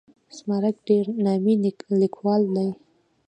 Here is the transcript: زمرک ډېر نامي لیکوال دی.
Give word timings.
زمرک 0.37 0.75
ډېر 0.87 1.05
نامي 1.23 1.55
لیکوال 2.01 2.41
دی. 2.55 2.69